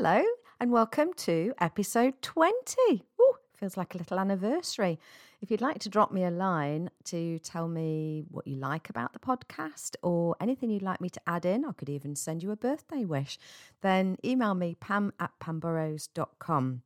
[0.00, 0.22] Hello,
[0.60, 3.04] and welcome to episode 20.
[3.20, 4.96] Ooh, feels like a little anniversary.
[5.40, 9.12] If you'd like to drop me a line to tell me what you like about
[9.12, 12.52] the podcast or anything you'd like me to add in, I could even send you
[12.52, 13.40] a birthday wish,
[13.80, 16.82] then email me pam at pamburrows.com.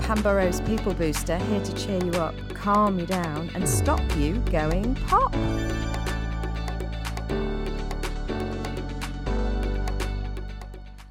[0.00, 4.94] Pam People Booster here to cheer you up, calm you down, and stop you going
[5.06, 5.34] pop.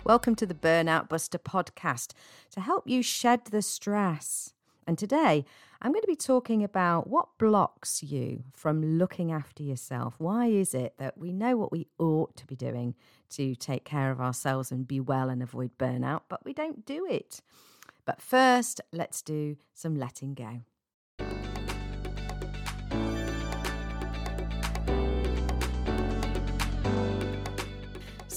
[0.05, 2.11] Welcome to the Burnout Buster podcast
[2.51, 4.53] to help you shed the stress.
[4.85, 5.45] And today
[5.81, 10.15] I'm going to be talking about what blocks you from looking after yourself.
[10.17, 12.95] Why is it that we know what we ought to be doing
[13.29, 17.05] to take care of ourselves and be well and avoid burnout, but we don't do
[17.09, 17.39] it?
[18.03, 20.63] But first, let's do some letting go.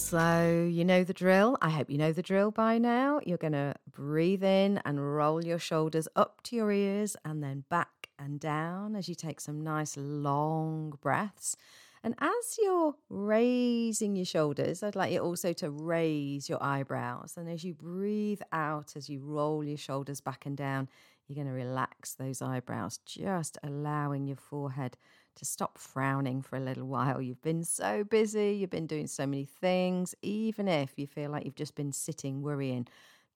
[0.06, 1.58] So, you know the drill.
[1.60, 3.18] I hope you know the drill by now.
[3.26, 7.64] You're going to breathe in and roll your shoulders up to your ears and then
[7.70, 11.56] back and down as you take some nice long breaths.
[12.04, 17.34] And as you're raising your shoulders, I'd like you also to raise your eyebrows.
[17.36, 20.88] And as you breathe out, as you roll your shoulders back and down,
[21.26, 24.96] you're going to relax those eyebrows, just allowing your forehead
[25.36, 27.20] to stop frowning for a little while.
[27.20, 31.44] You've been so busy, you've been doing so many things, even if you feel like
[31.44, 32.88] you've just been sitting worrying,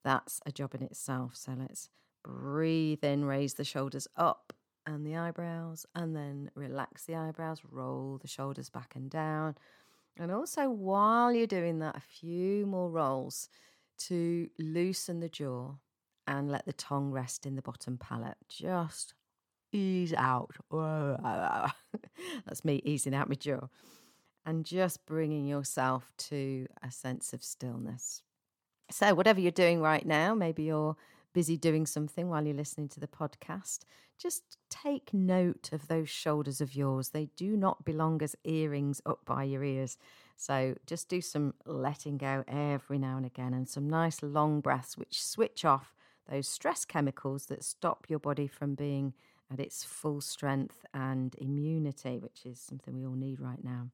[0.02, 1.36] that's a job in itself.
[1.36, 1.88] So let's
[2.24, 4.52] breathe in, raise the shoulders up
[4.86, 9.56] and the eyebrows, and then relax the eyebrows, roll the shoulders back and down.
[10.18, 13.48] And also, while you're doing that, a few more rolls
[13.98, 15.74] to loosen the jaw
[16.26, 18.36] and let the tongue rest in the bottom palate.
[18.48, 19.14] Just
[19.72, 20.54] ease out.
[22.46, 23.68] That's me easing out my jaw.
[24.46, 28.22] And just bringing yourself to a sense of stillness.
[28.90, 30.96] So, whatever you're doing right now, maybe you're
[31.32, 33.80] busy doing something while you're listening to the podcast,
[34.18, 37.10] just take note of those shoulders of yours.
[37.10, 39.96] They do not belong as earrings up by your ears.
[40.36, 44.96] So, just do some letting go every now and again and some nice long breaths,
[44.96, 45.94] which switch off
[46.28, 49.14] those stress chemicals that stop your body from being
[49.52, 53.88] at its full strength and immunity, which is something we all need right now.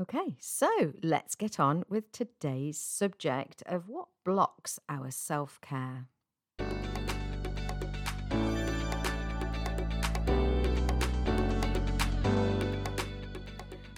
[0.00, 6.06] Okay, so let's get on with today's subject of what blocks our self care.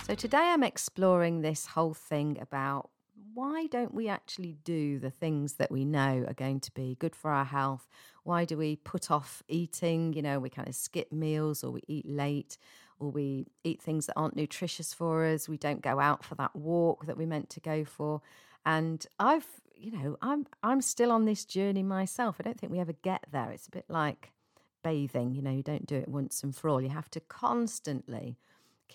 [0.05, 2.91] So, today I'm exploring this whole thing about
[3.35, 7.15] why don't we actually do the things that we know are going to be good
[7.15, 7.89] for our health?
[8.25, 10.13] Why do we put off eating?
[10.13, 12.59] You know, we kind of skip meals or we eat late
[12.99, 15.49] or we eat things that aren't nutritious for us.
[15.49, 18.23] We don't go out for that walk that we meant to go for.
[18.65, 22.37] And I've, you know, I'm I'm still on this journey myself.
[22.39, 23.51] I don't think we ever get there.
[23.51, 24.33] It's a bit like
[24.83, 26.81] bathing, you know, you don't do it once and for all.
[26.81, 28.37] You have to constantly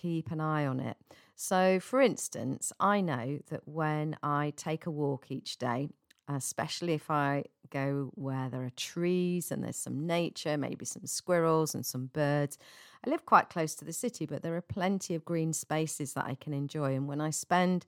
[0.00, 0.96] keep an eye on it.
[1.34, 5.88] So, for instance, I know that when I take a walk each day,
[6.28, 11.74] especially if I go where there are trees and there's some nature, maybe some squirrels
[11.74, 12.58] and some birds.
[13.04, 16.26] I live quite close to the city, but there are plenty of green spaces that
[16.26, 16.94] I can enjoy.
[16.94, 17.86] And when I spend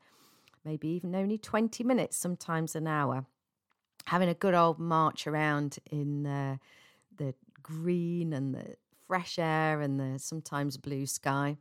[0.64, 3.26] maybe even only 20 minutes, sometimes an hour,
[4.06, 6.58] having a good old march around in the,
[7.16, 8.76] the green and the
[9.06, 11.56] fresh air and the sometimes blue sky,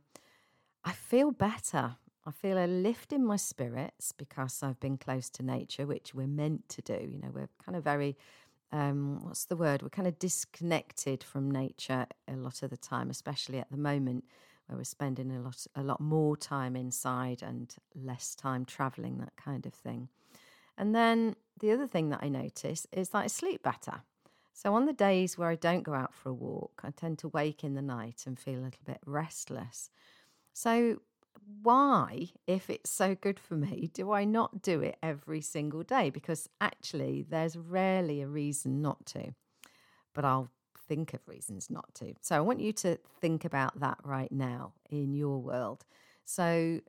[0.84, 1.96] I feel better.
[2.26, 6.26] I feel a lift in my spirits because I've been close to nature, which we're
[6.26, 6.94] meant to do.
[6.94, 8.16] You know, we're kind of very,
[8.72, 9.82] um, what's the word?
[9.82, 14.24] We're kind of disconnected from nature a lot of the time, especially at the moment
[14.66, 19.36] where we're spending a lot, a lot more time inside and less time traveling, that
[19.36, 20.08] kind of thing.
[20.78, 24.02] And then the other thing that I notice is that I sleep better.
[24.52, 27.28] So on the days where I don't go out for a walk, I tend to
[27.28, 29.90] wake in the night and feel a little bit restless.
[30.52, 31.00] So,
[31.62, 36.10] why, if it's so good for me, do I not do it every single day?
[36.10, 39.34] Because actually, there's rarely a reason not to,
[40.14, 40.50] but I'll
[40.88, 42.14] think of reasons not to.
[42.20, 45.84] So, I want you to think about that right now in your world.
[46.24, 46.80] So,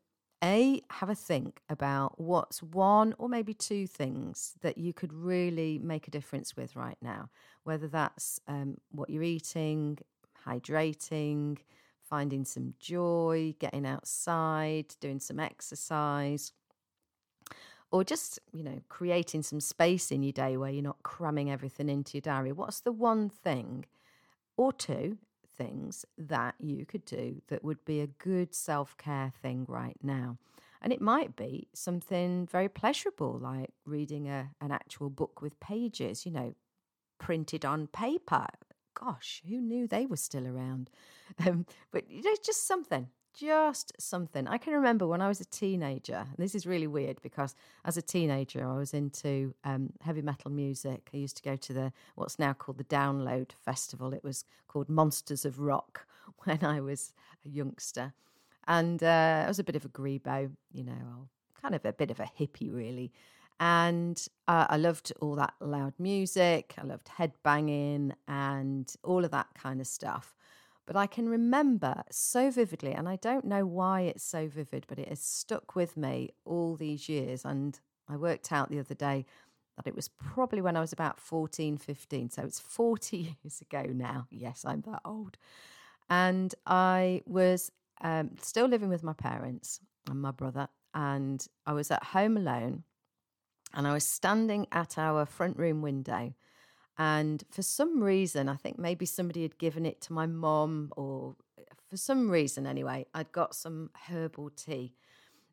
[0.44, 5.77] a, have a think about what's one or maybe two things that you could really
[5.77, 7.30] make a difference with right now,
[7.63, 10.00] whether that's um, what you're eating,
[10.47, 11.59] hydrating,
[12.12, 16.52] finding some joy, getting outside, doing some exercise,
[17.90, 21.88] or just, you know, creating some space in your day where you're not cramming everything
[21.88, 22.52] into your diary.
[22.52, 23.86] What's the one thing
[24.58, 25.18] or two
[25.58, 30.38] things that you could do that would be a good self care thing right now?
[30.81, 36.25] And it might be something very pleasurable, like reading a, an actual book with pages,
[36.25, 36.56] you know,
[37.19, 38.48] printed on paper.
[39.03, 40.89] Gosh, who knew they were still around?
[41.48, 44.50] Um, but you know, just something, just something.
[44.50, 47.56] I can remember when I was a teenager, this is really weird because
[47.86, 51.09] as a teenager, I was into um, heavy metal music.
[51.13, 54.13] I used to go to the what's now called the Download Festival.
[54.13, 56.06] It was called Monsters of Rock
[56.44, 57.13] when I was
[57.45, 58.13] a youngster.
[58.68, 61.30] And uh, I was a bit of a grebo, you know,
[61.62, 63.13] kind of a bit of a hippie, really.
[63.62, 66.74] And uh, I loved all that loud music.
[66.80, 70.36] I loved headbanging and all of that kind of stuff.
[70.88, 74.98] But I can remember so vividly, and I don't know why it's so vivid, but
[74.98, 77.46] it has stuck with me all these years.
[77.46, 77.80] And
[78.10, 79.28] I worked out the other day
[79.78, 82.31] that it was probably when I was about 14, 15.
[82.31, 84.25] So it's 40 years ago now.
[84.31, 85.38] Yes, I'm that old.
[86.10, 87.72] And I was
[88.02, 89.80] um, still living with my parents
[90.10, 92.84] and my brother, and I was at home alone,
[93.73, 96.33] and I was standing at our front room window.
[96.97, 101.35] And for some reason, I think maybe somebody had given it to my mom, or
[101.57, 104.94] uh, for some reason anyway, I'd got some herbal tea.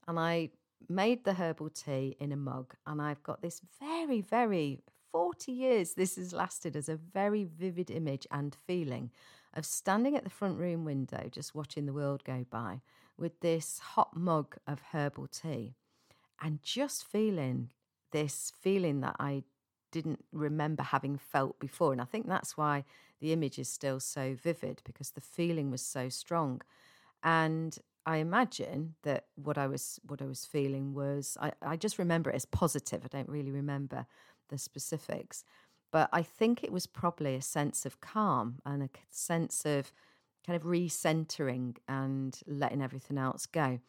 [0.06, 0.50] And I
[0.88, 2.74] made the herbal tea in a mug.
[2.86, 4.80] And I've got this very, very
[5.12, 9.10] 40 years, this has lasted as a very vivid image and feeling
[9.54, 12.82] of standing at the front room window, just watching the world go by
[13.16, 15.74] with this hot mug of herbal tea
[16.40, 17.70] and just feeling
[18.12, 19.44] this feeling that I
[19.90, 21.92] didn't remember having felt before.
[21.92, 22.84] And I think that's why
[23.20, 26.62] the image is still so vivid because the feeling was so strong.
[27.22, 27.76] And
[28.06, 32.30] I imagine that what I was what I was feeling was I, I just remember
[32.30, 33.02] it as positive.
[33.04, 34.06] I don't really remember
[34.48, 35.44] the specifics.
[35.90, 39.92] But I think it was probably a sense of calm and a sense of
[40.46, 43.80] kind of recentering and letting everything else go.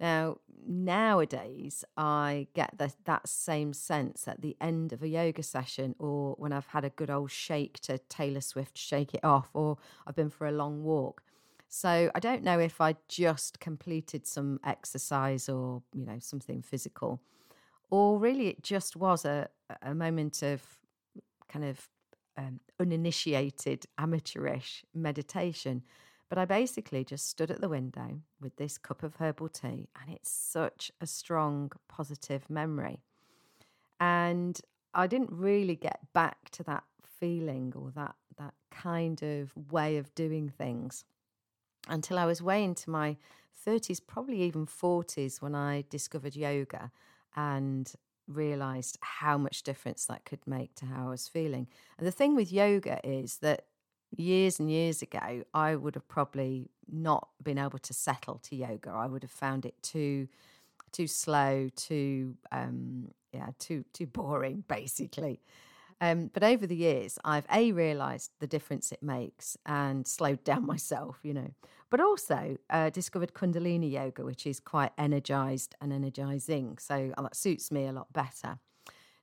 [0.00, 5.94] Now, nowadays, I get the, that same sense at the end of a yoga session
[5.98, 9.78] or when I've had a good old shake to Taylor Swift Shake It Off or
[10.06, 11.22] I've been for a long walk.
[11.68, 17.20] So I don't know if I just completed some exercise or, you know, something physical,
[17.90, 19.48] or really it just was a,
[19.82, 20.62] a moment of
[21.48, 21.88] kind of
[22.36, 25.82] um, uninitiated, amateurish meditation.
[26.28, 30.10] But I basically just stood at the window with this cup of herbal tea, and
[30.12, 33.00] it's such a strong, positive memory.
[34.00, 34.60] And
[34.94, 40.14] I didn't really get back to that feeling or that that kind of way of
[40.14, 41.04] doing things
[41.88, 43.16] until I was way into my
[43.66, 46.90] 30s, probably even 40s, when I discovered yoga
[47.36, 47.92] and
[48.26, 51.68] realized how much difference that could make to how I was feeling.
[51.98, 53.66] And the thing with yoga is that
[54.16, 58.90] years and years ago, I would have probably not been able to settle to yoga.
[58.90, 60.28] I would have found it too
[60.92, 65.40] too slow, too um, yeah, too too boring, basically.
[66.00, 70.66] Um, but over the years, I've a realised the difference it makes and slowed down
[70.74, 71.50] myself, you know.
[71.90, 76.78] But also uh, discovered Kundalini yoga, which is quite energized and energizing.
[76.78, 78.58] So uh, that suits me a lot better.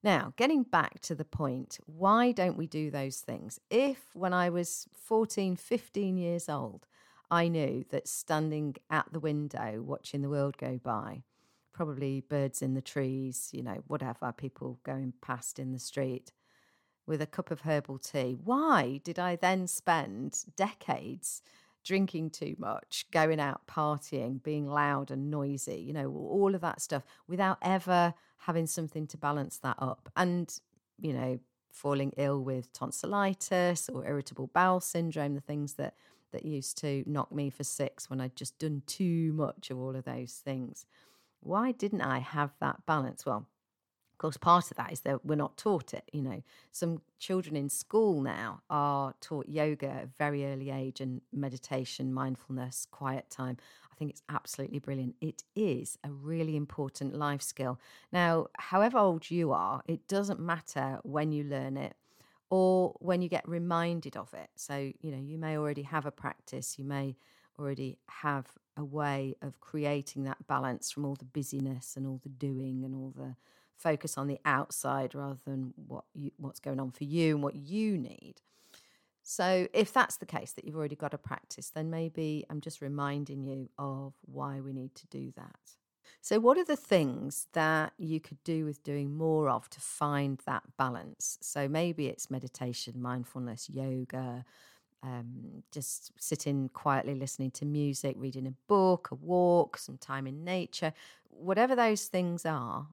[0.04, 3.60] Now, getting back to the point, why don't we do those things?
[3.70, 6.88] If when I was 14, 15 years old,
[7.30, 11.24] I knew that standing at the window watching the world go by,
[11.72, 16.32] probably birds in the trees, you know, whatever, people going past in the street
[17.06, 21.42] with a cup of herbal tea, why did I then spend decades
[21.84, 26.82] drinking too much, going out partying, being loud and noisy, you know, all of that
[26.82, 30.10] stuff without ever having something to balance that up.
[30.16, 30.54] And,
[31.00, 31.40] you know,
[31.72, 35.96] falling ill with tonsillitis or irritable bowel syndrome, the things that
[36.32, 39.96] that used to knock me for six when I'd just done too much of all
[39.96, 40.86] of those things.
[41.42, 43.26] Why didn't I have that balance?
[43.26, 43.48] Well,
[44.22, 46.04] course, part of that is that we're not taught it.
[46.14, 51.02] You know, some children in school now are taught yoga at a very early age
[51.02, 53.58] and meditation, mindfulness, quiet time.
[53.92, 55.16] I think it's absolutely brilliant.
[55.22, 57.80] It is a really important life skill.
[58.12, 61.96] Now, however old you are, it doesn't matter when you learn it
[62.52, 64.50] or when you get reminded of it.
[64.56, 67.16] So, you know, you may already have a practice, you may
[67.58, 68.48] already have
[68.78, 72.96] a way of creating that balance from all the busyness and all the doing and
[72.96, 73.36] all the
[73.82, 77.56] focus on the outside rather than what you, what's going on for you and what
[77.56, 78.36] you need.
[79.24, 82.82] So, if that's the case that you've already got a practice, then maybe I'm just
[82.82, 85.76] reminding you of why we need to do that.
[86.22, 90.40] So, what are the things that you could do with doing more of to find
[90.46, 91.38] that balance?
[91.42, 94.44] So, maybe it's meditation, mindfulness, yoga,
[95.04, 100.44] um, just sitting quietly listening to music, reading a book, a walk, some time in
[100.44, 100.94] nature,
[101.30, 102.88] whatever those things are,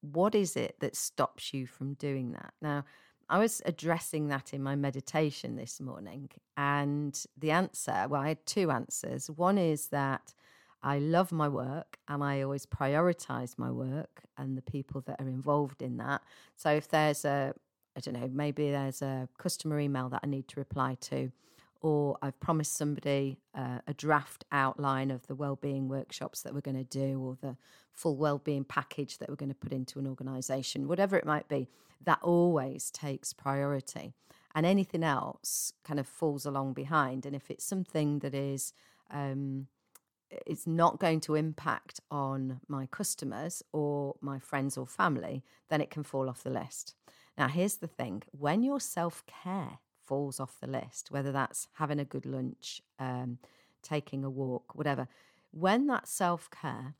[0.00, 2.52] what is it that stops you from doing that?
[2.60, 2.84] Now,
[3.28, 8.46] I was addressing that in my meditation this morning, and the answer well, I had
[8.46, 9.30] two answers.
[9.30, 10.34] One is that
[10.82, 15.28] I love my work and I always prioritize my work and the people that are
[15.28, 16.22] involved in that.
[16.56, 17.54] So if there's a,
[17.96, 21.30] I don't know, maybe there's a customer email that I need to reply to,
[21.80, 26.76] or I've promised somebody uh, a draft outline of the well-being workshops that we're going
[26.76, 27.56] to do, or the
[27.92, 31.68] full well-being package that we're going to put into an organisation, whatever it might be,
[32.04, 34.12] that always takes priority,
[34.54, 37.24] and anything else kind of falls along behind.
[37.24, 38.72] And if it's something that is
[39.10, 39.66] um,
[40.46, 45.90] it's not going to impact on my customers or my friends or family, then it
[45.90, 46.94] can fall off the list.
[47.36, 49.78] Now, here's the thing when your self care
[50.10, 53.38] falls off the list, whether that's having a good lunch, um,
[53.80, 55.06] taking a walk, whatever,
[55.52, 56.94] when that self care,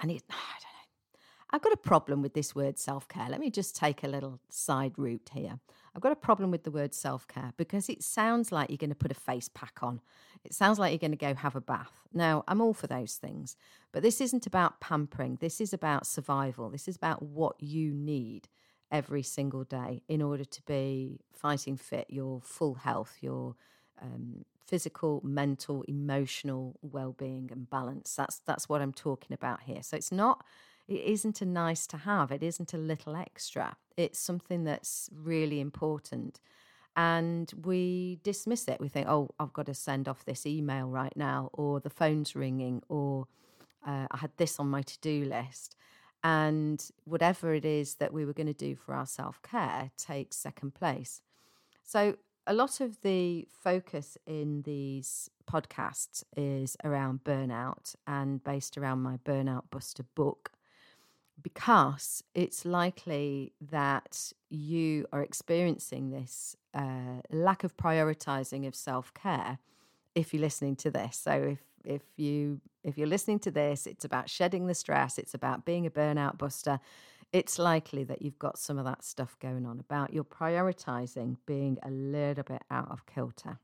[0.00, 1.20] and it, I don't know,
[1.52, 3.28] I've got a problem with this word self care.
[3.30, 5.60] Let me just take a little side route here.
[5.94, 8.90] I've got a problem with the word self care because it sounds like you're going
[8.90, 10.00] to put a face pack on.
[10.42, 11.92] It sounds like you're going to go have a bath.
[12.12, 13.54] Now, I'm all for those things,
[13.92, 15.38] but this isn't about pampering.
[15.40, 16.68] This is about survival.
[16.68, 18.48] This is about what you need
[18.92, 23.56] every single day in order to be fighting fit, your full health, your
[24.00, 28.14] um, physical, mental, emotional well-being and balance.
[28.14, 29.82] That's that's what I'm talking about here.
[29.82, 30.44] So it's not
[30.88, 32.30] it isn't a nice to have.
[32.32, 33.76] It isn't a little extra.
[33.96, 36.40] It's something that's really important.
[36.94, 38.80] And we dismiss it.
[38.80, 42.36] We think, oh, I've got to send off this email right now, or the phone's
[42.36, 43.26] ringing, or
[43.86, 45.76] uh, I had this on my to do list.
[46.24, 50.36] And whatever it is that we were going to do for our self care takes
[50.36, 51.20] second place.
[51.82, 59.00] So, a lot of the focus in these podcasts is around burnout and based around
[59.00, 60.50] my Burnout Buster book
[61.40, 69.58] because it's likely that you are experiencing this uh, lack of prioritizing of self care
[70.14, 71.16] if you're listening to this.
[71.16, 75.18] So if if you if you're listening to this, it's about shedding the stress.
[75.18, 76.80] It's about being a burnout buster.
[77.32, 81.78] It's likely that you've got some of that stuff going on about your prioritizing being
[81.82, 83.58] a little bit out of kilter.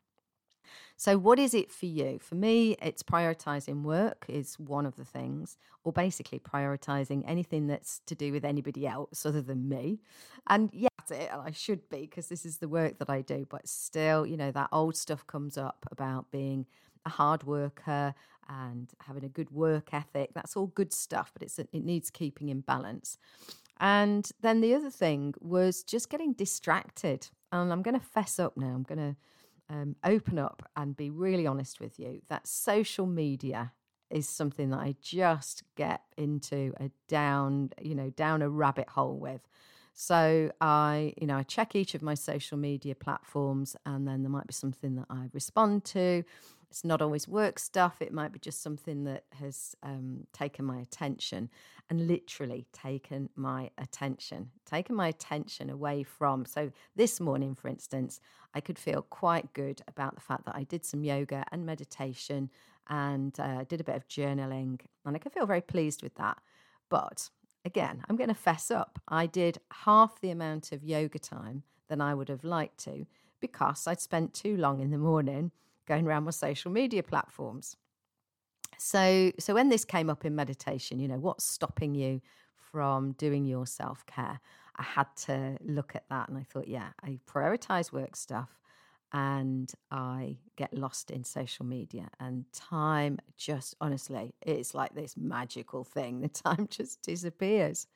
[0.97, 2.19] So, what is it for you?
[2.21, 8.01] For me, it's prioritizing work is one of the things, or basically prioritizing anything that's
[8.07, 10.01] to do with anybody else other than me.
[10.47, 11.31] And yeah, it.
[11.33, 13.47] I should be because this is the work that I do.
[13.49, 16.67] But still, you know, that old stuff comes up about being
[17.05, 18.15] a hard worker
[18.49, 20.31] and having a good work ethic.
[20.35, 23.19] That's all good stuff, but it's it needs keeping in balance.
[23.81, 27.29] And then the other thing was just getting distracted.
[27.53, 28.67] And I'm going to fess up now.
[28.67, 29.17] I'm going to
[29.75, 33.73] um, open up and be really honest with you that social media
[34.11, 39.19] is something that I just get into a down, you know, down a rabbit hole
[39.19, 39.43] with.
[39.93, 44.31] So I, you know, I check each of my social media platforms and then there
[44.31, 46.25] might be something that I respond to.
[46.71, 48.01] It's not always work stuff.
[48.01, 51.49] It might be just something that has um, taken my attention
[51.89, 56.45] and literally taken my attention, taken my attention away from.
[56.45, 58.21] So, this morning, for instance,
[58.55, 62.51] I could feel quite good about the fact that I did some yoga and meditation
[62.89, 66.39] and uh, did a bit of journaling, and I could feel very pleased with that.
[66.91, 67.31] But
[67.65, 68.99] again, I'm going to fess up.
[69.09, 73.07] I did half the amount of yoga time than I would have liked to
[73.41, 75.53] because I'd spent too long in the morning
[75.89, 77.77] going around my social media platforms.
[78.79, 82.21] So, so when this came up in meditation, you know, what's stopping you
[82.57, 84.41] from doing your self care?
[84.77, 88.61] I had to look at that and I thought, yeah, I prioritize work stuff
[89.13, 92.09] and I get lost in social media.
[92.21, 96.21] And time just, honestly, it's like this magical thing.
[96.29, 97.89] The time just disappears.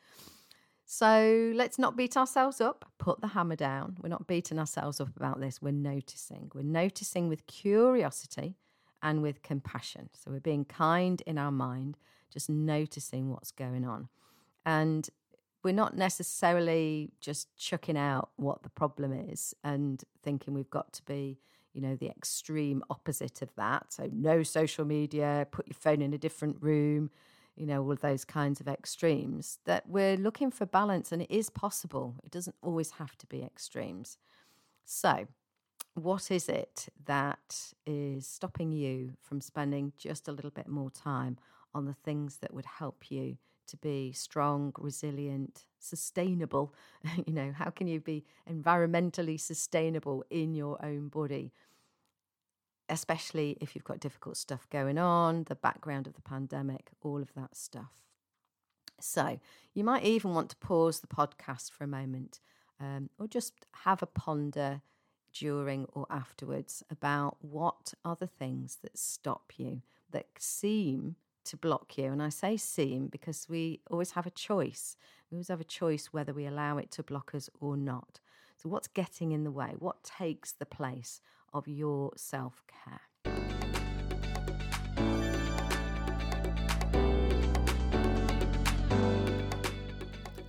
[0.95, 3.97] So let's not beat ourselves up, put the hammer down.
[4.03, 5.63] We're not beating ourselves up about this.
[5.63, 6.51] We're noticing.
[6.55, 8.59] We're noticing with curiosity
[9.03, 10.11] and with compassion.
[10.13, 11.97] So we're being kind in our mind,
[12.31, 14.11] just noticing what's going on.
[14.67, 15.09] And
[15.65, 21.03] we're not necessarily just chucking out what the problem is and thinking we've got to
[21.05, 21.39] be,
[21.73, 23.95] you know, the extreme opposite of that.
[23.95, 27.09] So no social media, put your phone in a different room,
[27.57, 29.59] you know, all those kinds of extremes.
[29.65, 32.17] That we're looking for balance and it is possible.
[32.25, 34.19] It doesn't always have to be extremes.
[34.85, 35.27] So,
[35.95, 41.39] what is it that is stopping you from spending just a little bit more time
[41.75, 46.75] on the things that would help you to be strong, resilient, sustainable?
[47.27, 51.53] you know, how can you be environmentally sustainable in your own body?
[52.93, 57.33] Especially if you've got difficult stuff going on, the background of the pandemic, all of
[57.35, 57.93] that stuff.
[59.01, 59.41] So,
[59.75, 62.39] you might even want to pause the podcast for a moment
[62.79, 64.83] um, or just have a ponder
[65.33, 69.81] during or afterwards about what are the things that stop you,
[70.11, 72.13] that seem to block you.
[72.13, 74.97] And I say seem because we always have a choice.
[75.31, 78.21] We always have a choice whether we allow it to block us or not.
[78.59, 79.73] So, what's getting in the way?
[79.79, 81.23] What takes the place
[81.53, 83.01] of your self care?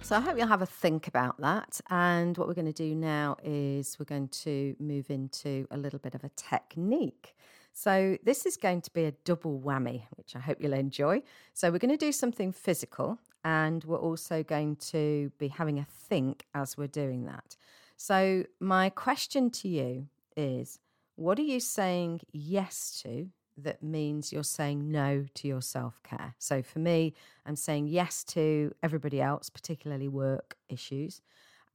[0.03, 1.79] So I hope you'll have a think about that.
[1.89, 5.97] And what we're going to do now is we're going to move into a little
[5.97, 7.35] bit of a technique.
[7.71, 11.23] So this is going to be a double whammy, which I hope you'll enjoy.
[11.53, 15.85] So we're going to do something physical and we're also going to be having a
[15.85, 17.55] think as we're doing that.
[17.97, 20.07] So my question to you
[20.37, 20.79] is
[21.15, 26.35] what are you saying yes to that means you're saying no to your self care.
[26.39, 27.13] So for me,
[27.45, 31.21] I'm saying yes to everybody else, particularly work issues.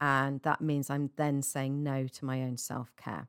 [0.01, 3.27] And that means I'm then saying no to my own self care.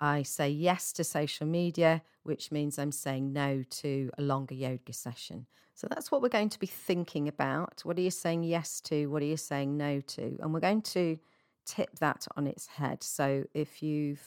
[0.00, 4.92] I say yes to social media, which means I'm saying no to a longer yoga
[4.92, 5.46] session.
[5.74, 7.80] So that's what we're going to be thinking about.
[7.84, 9.06] What are you saying yes to?
[9.06, 10.38] What are you saying no to?
[10.40, 11.18] And we're going to
[11.64, 13.02] tip that on its head.
[13.02, 14.22] So if you've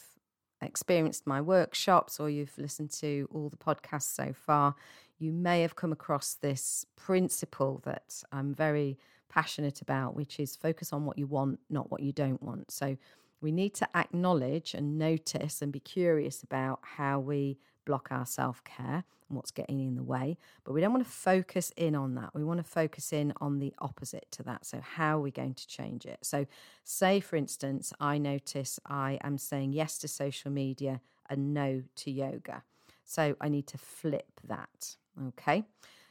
[0.62, 4.76] experienced my workshops or you've listened to all the podcasts so far,
[5.18, 8.98] you may have come across this principle that I'm very
[9.30, 12.72] passionate about, which is focus on what you want, not what you don't want.
[12.72, 12.98] So
[13.42, 18.64] we need to acknowledge and notice and be curious about how we block our self
[18.64, 20.38] care and what's getting in the way.
[20.64, 22.34] But we don't want to focus in on that.
[22.34, 24.66] We want to focus in on the opposite to that.
[24.66, 26.20] So, how are we going to change it?
[26.22, 26.46] So,
[26.84, 32.12] say for instance, I notice I am saying yes to social media and no to
[32.12, 32.64] yoga.
[33.04, 34.96] So, I need to flip that.
[35.28, 35.64] Okay.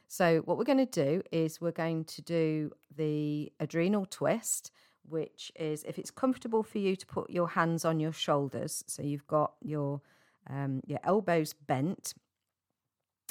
[0.07, 4.71] So, what we're going to do is we're going to do the adrenal twist,
[5.07, 8.83] which is if it's comfortable for you to put your hands on your shoulders.
[8.87, 10.01] So, you've got your
[10.49, 12.13] um, your elbows bent.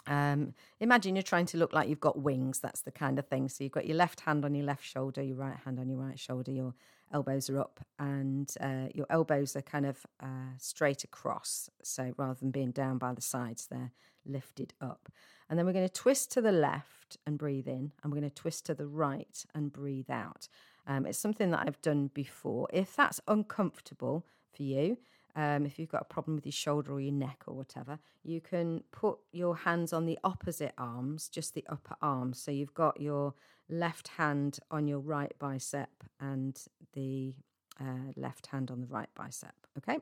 [0.06, 2.60] Um, imagine you're trying to look like you've got wings.
[2.60, 3.48] That's the kind of thing.
[3.48, 5.98] So you've got your left hand on your left shoulder, your right hand on your
[5.98, 6.74] right shoulder, your
[7.12, 11.70] elbows are up, and uh, your elbows are kind of uh, straight across.
[11.82, 13.92] So rather than being down by the sides, they're
[14.26, 15.10] lifted up.
[15.48, 18.30] And then we're going to twist to the left and breathe in, and we're going
[18.30, 20.48] to twist to the right and breathe out.
[20.86, 22.68] Um, it's something that I've done before.
[22.72, 24.98] If that's uncomfortable for you,
[25.36, 28.40] um, if you've got a problem with your shoulder or your neck or whatever, you
[28.40, 32.38] can put your hands on the opposite arms, just the upper arms.
[32.38, 33.34] So you've got your
[33.68, 36.60] left hand on your right bicep and
[36.92, 37.34] the
[37.80, 39.54] uh, left hand on the right bicep.
[39.78, 39.98] Okay.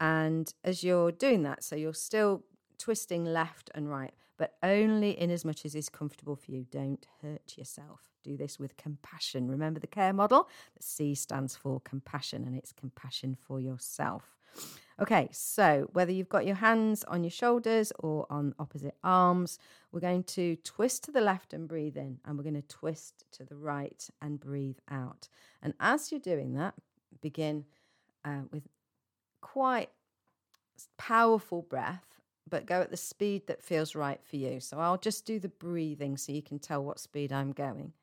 [0.00, 2.42] And as you're doing that, so you're still
[2.78, 6.66] twisting left and right, but only in as much as is comfortable for you.
[6.70, 8.08] Don't hurt yourself.
[8.24, 9.48] Do this with compassion.
[9.48, 10.48] Remember the care model?
[10.76, 14.39] The C stands for compassion, and it's compassion for yourself.
[15.00, 19.58] Okay, so whether you've got your hands on your shoulders or on opposite arms,
[19.92, 23.24] we're going to twist to the left and breathe in, and we're going to twist
[23.32, 25.28] to the right and breathe out.
[25.62, 26.74] And as you're doing that,
[27.22, 27.64] begin
[28.26, 28.64] uh, with
[29.40, 29.88] quite
[30.98, 34.60] powerful breath, but go at the speed that feels right for you.
[34.60, 37.94] So I'll just do the breathing so you can tell what speed I'm going.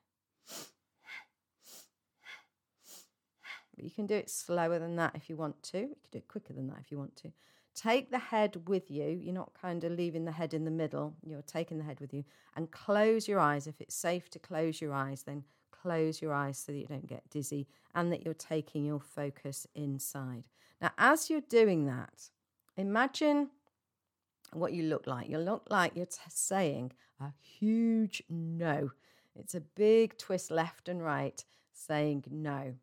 [3.78, 5.78] But you can do it slower than that if you want to.
[5.78, 7.32] You can do it quicker than that if you want to.
[7.76, 9.06] Take the head with you.
[9.06, 11.14] You're not kind of leaving the head in the middle.
[11.24, 13.68] You're taking the head with you and close your eyes.
[13.68, 17.06] If it's safe to close your eyes, then close your eyes so that you don't
[17.06, 20.46] get dizzy and that you're taking your focus inside.
[20.82, 22.32] Now, as you're doing that,
[22.78, 23.50] imagine
[24.54, 25.30] what you look like.
[25.30, 28.92] You look like you're t- saying a huge no.
[29.36, 32.74] It's a big twist left and right saying no.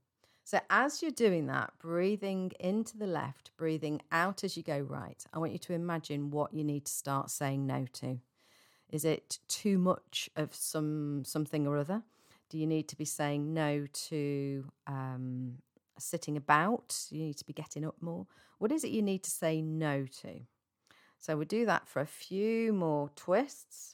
[0.46, 5.24] So, as you're doing that, breathing into the left, breathing out as you go right,
[5.32, 8.18] I want you to imagine what you need to start saying no to.
[8.90, 12.02] Is it too much of some something or other?
[12.50, 15.54] Do you need to be saying no to um,
[15.98, 16.94] sitting about?
[17.10, 18.26] You need to be getting up more.
[18.58, 20.40] What is it you need to say no to?
[21.18, 23.93] So we'll do that for a few more twists.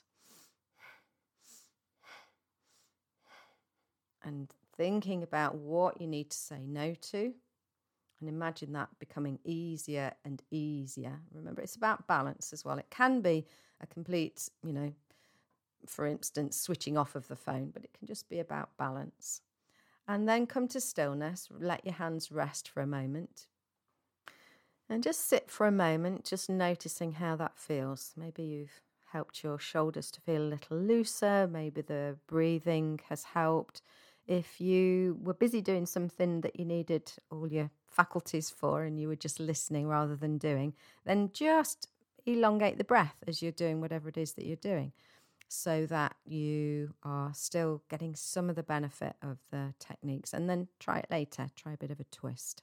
[4.25, 7.35] And thinking about what you need to say no to.
[8.21, 11.19] And imagine that becoming easier and easier.
[11.33, 12.79] Remember, it's about balance as well.
[12.79, 13.47] It can be
[13.81, 14.93] a complete, you know,
[15.87, 19.41] for instance, switching off of the phone, but it can just be about balance.
[20.07, 23.47] And then come to stillness, let your hands rest for a moment.
[24.89, 28.13] And just sit for a moment, just noticing how that feels.
[28.17, 28.81] Maybe you've
[29.13, 33.83] helped your shoulders to feel a little looser, maybe the breathing has helped.
[34.31, 39.09] If you were busy doing something that you needed all your faculties for and you
[39.09, 41.89] were just listening rather than doing, then just
[42.25, 44.93] elongate the breath as you're doing whatever it is that you're doing
[45.49, 50.33] so that you are still getting some of the benefit of the techniques.
[50.33, 52.63] And then try it later, try a bit of a twist.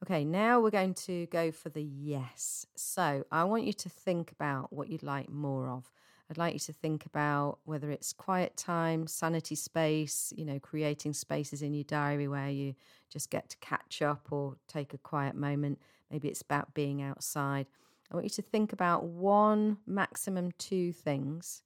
[0.00, 2.66] Okay, now we're going to go for the yes.
[2.76, 5.90] So I want you to think about what you'd like more of.
[6.30, 11.12] I'd like you to think about whether it's quiet time, sanity space, you know, creating
[11.12, 12.74] spaces in your diary where you
[13.10, 15.78] just get to catch up or take a quiet moment.
[16.10, 17.66] Maybe it's about being outside.
[18.10, 21.62] I want you to think about one, maximum two things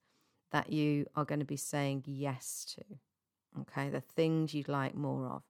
[0.51, 3.61] that you are going to be saying yes to.
[3.61, 5.43] Okay, the things you'd like more of.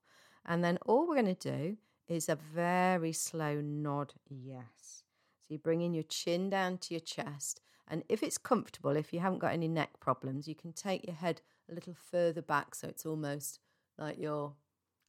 [0.45, 5.03] And then all we're going to do is a very slow nod yes.
[5.41, 7.61] So you bring in your chin down to your chest.
[7.89, 11.15] And if it's comfortable, if you haven't got any neck problems, you can take your
[11.15, 13.59] head a little further back so it's almost
[13.97, 14.53] like you're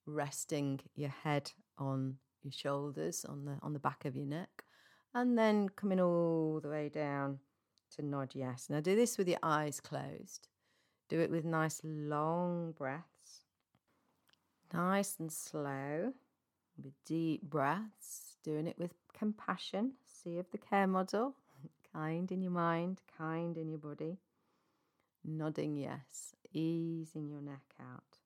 [0.07, 4.64] resting your head on your shoulders on the on the back of your neck
[5.14, 7.38] and then coming all the way down
[7.97, 8.69] to nod yes.
[8.71, 10.49] Now do this with your eyes closed.
[11.09, 13.45] Do it with nice long breaths.
[14.73, 16.12] Nice and slow
[16.77, 19.95] with deep breaths, doing it with compassion.
[20.05, 21.35] C of the care model.
[21.92, 24.18] Kind in your mind, kind in your body.
[25.24, 28.18] Nodding yes, easing your neck out.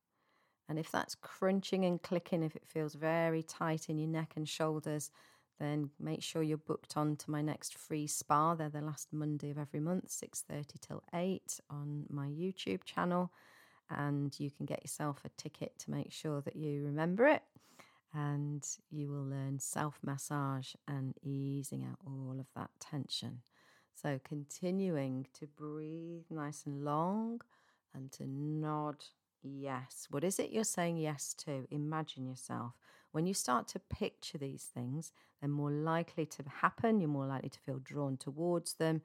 [0.68, 4.48] And if that's crunching and clicking, if it feels very tight in your neck and
[4.48, 5.10] shoulders,
[5.58, 8.54] then make sure you're booked on to my next free spa.
[8.54, 13.30] They're the last Monday of every month, 6.30 till 8 on my YouTube channel.
[13.90, 17.42] And you can get yourself a ticket to make sure that you remember it
[18.14, 23.42] and you will learn self massage and easing out all of that tension.
[23.94, 27.40] So, continuing to breathe nice and long
[27.94, 29.04] and to nod
[29.42, 30.08] yes.
[30.10, 31.66] What is it you're saying yes to?
[31.70, 32.72] Imagine yourself.
[33.12, 37.00] When you start to picture these things, they're more likely to happen.
[37.00, 39.02] You're more likely to feel drawn towards them.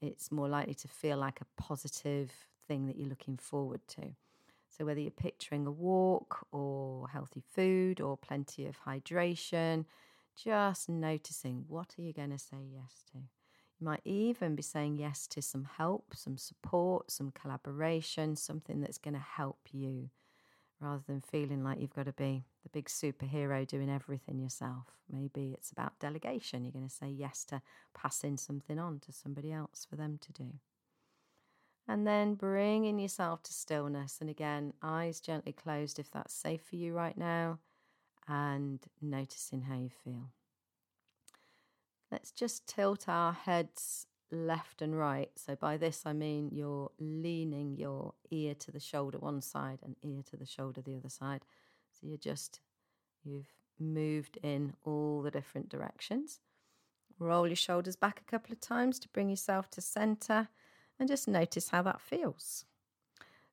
[0.00, 2.30] It's more likely to feel like a positive
[2.68, 4.14] thing that you're looking forward to.
[4.68, 9.86] So, whether you're picturing a walk or healthy food or plenty of hydration,
[10.36, 13.22] just noticing what are you going to say yes to.
[13.78, 18.98] You might even be saying yes to some help, some support, some collaboration, something that's
[18.98, 20.10] going to help you
[20.80, 24.88] rather than feeling like you've got to be the big superhero doing everything yourself.
[25.10, 26.64] Maybe it's about delegation.
[26.64, 27.62] You're going to say yes to
[27.94, 30.52] passing something on to somebody else for them to do.
[31.88, 34.18] And then bringing yourself to stillness.
[34.20, 37.58] And again, eyes gently closed if that's safe for you right now,
[38.28, 40.30] and noticing how you feel.
[42.16, 45.28] Let's just tilt our heads left and right.
[45.36, 49.96] So, by this, I mean you're leaning your ear to the shoulder one side and
[50.02, 51.42] ear to the shoulder the other side.
[51.92, 52.60] So, you're just,
[53.22, 56.40] you've moved in all the different directions.
[57.18, 60.48] Roll your shoulders back a couple of times to bring yourself to center
[60.98, 62.64] and just notice how that feels.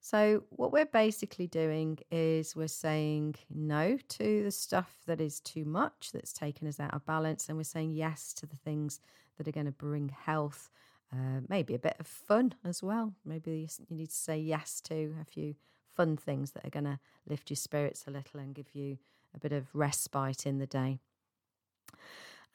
[0.06, 5.64] So, what we're basically doing is we're saying no to the stuff that is too
[5.64, 9.00] much, that's taken us out of balance, and we're saying yes to the things
[9.38, 10.70] that are going to bring health,
[11.14, 13.14] uh, maybe a bit of fun as well.
[13.24, 15.56] Maybe you need to say yes to a few
[15.96, 18.98] fun things that are going to lift your spirits a little and give you
[19.34, 21.00] a bit of respite in the day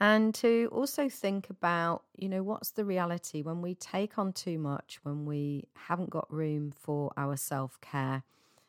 [0.00, 4.58] and to also think about you know what's the reality when we take on too
[4.58, 8.22] much when we haven't got room for our self-care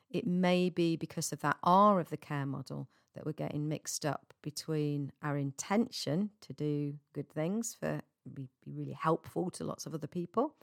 [0.09, 4.05] it may be because of that r of the care model that we're getting mixed
[4.05, 8.01] up between our intention to do good things for
[8.33, 10.55] be, be really helpful to lots of other people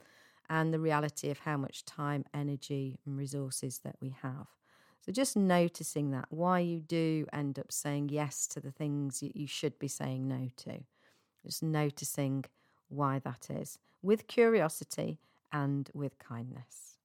[0.49, 4.47] and the reality of how much time energy and resources that we have
[5.07, 9.47] so just noticing that, why you do end up saying yes to the things you
[9.47, 10.83] should be saying no to.
[11.45, 12.43] Just noticing
[12.89, 16.97] why that is with curiosity and with kindness.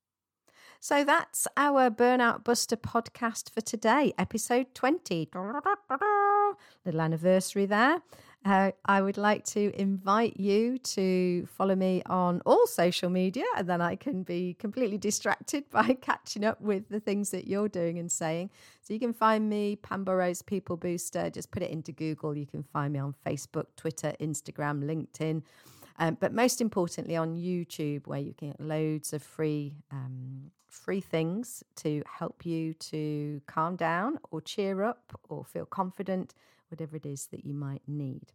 [0.80, 5.28] So that's our Burnout Buster podcast for today, episode 20.
[6.84, 8.02] Little anniversary there.
[8.44, 13.68] Uh, I would like to invite you to follow me on all social media, and
[13.68, 17.98] then I can be completely distracted by catching up with the things that you're doing
[17.98, 18.50] and saying.
[18.80, 21.30] So you can find me, Pam Burrows People Booster.
[21.30, 22.36] Just put it into Google.
[22.36, 25.42] You can find me on Facebook, Twitter, Instagram, LinkedIn.
[25.98, 31.02] Um, but most importantly, on YouTube, where you can get loads of free um, free
[31.02, 36.34] things to help you to calm down or cheer up or feel confident
[36.72, 38.32] whatever it is that you might need.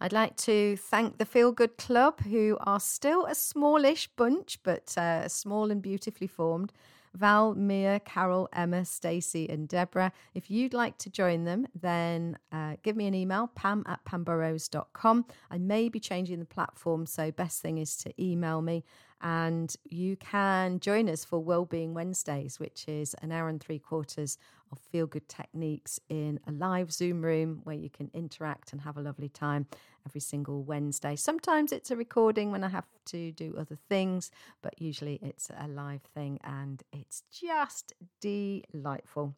[0.00, 4.96] I'd like to thank the Feel Good Club, who are still a smallish bunch, but
[4.98, 6.72] uh, small and beautifully formed.
[7.14, 10.12] Val, Mia, Carol, Emma, Stacey, and Deborah.
[10.34, 15.26] If you'd like to join them, then uh, give me an email, pam at pamburrows.com.
[15.50, 18.84] I may be changing the platform, so best thing is to email me.
[19.22, 24.36] And you can join us for Wellbeing Wednesdays, which is an hour and three quarters
[24.72, 28.96] of feel good techniques in a live Zoom room where you can interact and have
[28.96, 29.66] a lovely time
[30.04, 31.14] every single Wednesday.
[31.14, 35.68] Sometimes it's a recording when I have to do other things, but usually it's a
[35.68, 39.36] live thing and it's just delightful.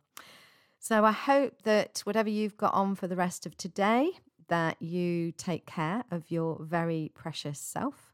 [0.79, 4.13] So I hope that whatever you've got on for the rest of today,
[4.49, 8.14] that you take care of your very precious self,